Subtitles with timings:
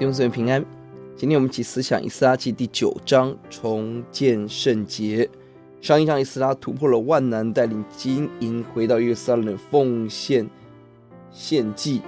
[0.00, 0.64] 弟兄姊妹平安，
[1.14, 5.28] 今天我们一起思想以斯拉记第九章重建圣洁。
[5.82, 10.48] 上一章以斯拉突破了万难，带领金银回到耶路撒冷奉献
[11.30, 12.00] 献祭。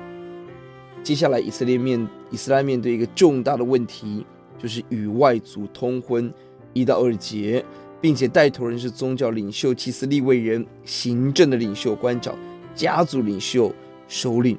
[1.02, 4.24] 接下来以色列面以斯拉面对一个重大的问题，
[4.58, 6.32] 就是与外族通婚
[6.72, 7.62] 一到二节，
[8.00, 12.34] 并且带头人是宗教领袖、祭司、立位人、行政的领袖、官长、
[12.74, 13.70] 家族领袖、
[14.08, 14.56] 首领。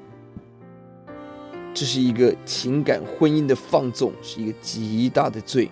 [1.74, 5.70] 这是一个情感婚姻的放纵，是一个极大的罪。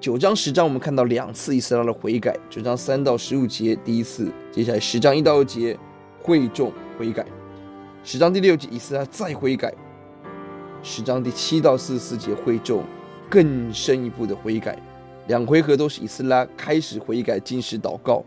[0.00, 5.78] 九章十章我们看到两次以斯拉的悔改，九章三到十五节第一次，接下来十章一到二节
[6.20, 7.24] 会众悔改，
[8.02, 9.72] 十章第六节以斯拉再悔改，
[10.82, 12.82] 十章第七到四十四节会众
[13.30, 14.76] 更深一步的悔改，
[15.28, 18.24] 两回合都是以斯拉开始悔改、进食祷告，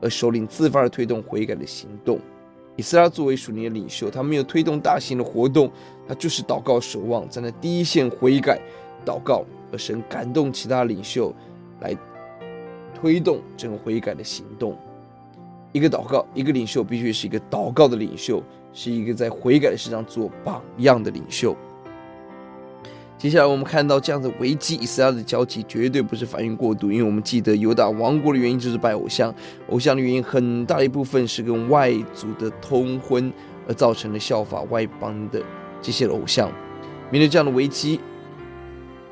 [0.00, 2.20] 而首领自发的推动悔改的行动。
[2.76, 5.70] 以色列作为属灵的领袖，他没有推动大型的活动，
[6.06, 8.60] 他就是祷告守望，站在第一线悔改
[9.04, 11.34] 祷告，而神感动其他领袖
[11.80, 11.96] 来
[12.94, 14.76] 推动这个悔改的行动。
[15.72, 21.56] 一个祷告，一个领袖必须是一个祷告的领袖，是一个在悔改的事上做榜样的领袖。
[23.18, 29.34] 接下来我们看到这样的危机，以斯拉的焦急绝对不是反应过度，因为我们记得犹大亡国的原因就是拜偶像，
[29.70, 33.32] 偶像的原因很大一部分是跟外族的通婚
[33.66, 35.42] 而造成的效法外邦的
[35.80, 36.52] 这些偶像。
[37.10, 37.98] 面对这样的危机，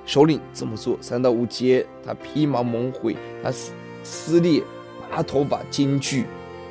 [0.04, 0.98] 首领怎么做？
[1.00, 4.62] 三到五节，他披麻蒙悔，他撕撕裂，
[5.10, 6.24] 拔头发，金句，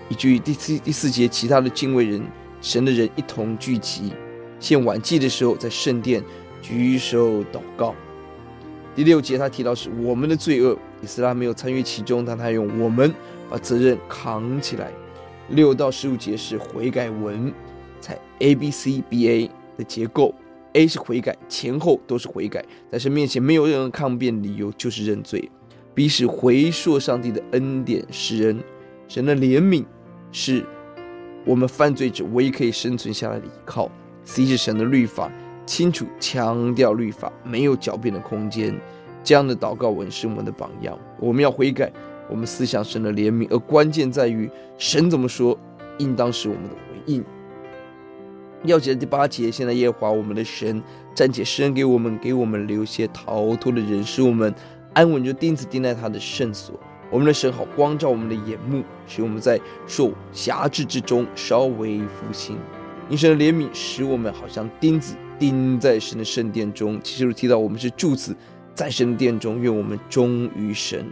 [0.08, 2.22] 以至于第四第四节，其他的敬畏人
[2.62, 4.14] 神的人一同聚集，
[4.60, 6.24] 献晚祭的时候，在圣殿。
[6.64, 7.94] 举手祷告。
[8.96, 13.14] 第六节，他提到是我们的罪恶，以斯拉没有参与其中，但他用我们
[13.50, 14.92] 把责任扛起来。
[15.50, 17.52] 六到十五节是悔改文，
[18.00, 20.34] 采 A B C B A 的结构
[20.74, 25.52] ，A 是悔改，前后都是悔改，在神面前没有任何抗辩理由，就是认罪。
[25.94, 28.64] B 是回溯上帝的恩典施恩，
[29.08, 29.84] 神的怜悯
[30.32, 30.66] 是
[31.46, 33.92] 我们犯罪者唯一可以生存下来的依靠。
[34.24, 35.32] C 是神的律法。
[35.66, 38.76] 清楚强调律法，没有狡辩的空间。
[39.24, 40.98] 这样的祷告文是我们的榜样。
[41.20, 41.92] 我们要悔改，
[42.30, 45.58] 我们思想神的怜悯，而关键在于神怎么说，
[45.98, 47.24] 应当是我们的回应。
[48.66, 50.82] 要解的第八节，现在耶和华我们的神
[51.14, 54.54] 暂且施恩给我们，给我们留些逃脱的人，使我们
[54.94, 56.78] 安稳，就钉子钉在他的圣所。
[57.10, 62.58] 我们的神好光照我们的眼目，使我们在受辖制之中稍微复兴。
[63.10, 65.16] 因神的怜悯，使我们好像钉子。
[65.40, 68.36] 钉在神的圣殿中，其实提到我们是柱子，
[68.74, 71.06] 在神殿中，愿我们忠于神，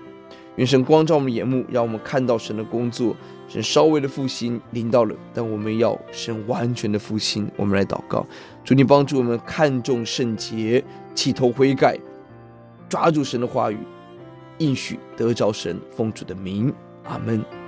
[0.55, 3.15] 愿神光照我们眼目，让我们看到神的工作。
[3.47, 7.51] 神稍微的复兴临到了，但我们要神完全的复兴。
[7.57, 8.25] 我们来祷告，
[8.63, 10.81] 主你帮助我们看重圣洁，
[11.13, 11.99] 起头悔改，
[12.87, 13.77] 抓住神的话语，
[14.59, 16.73] 应许得着神奉主的名，
[17.03, 17.60] 阿门。